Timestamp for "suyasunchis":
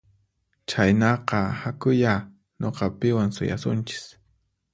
3.35-4.03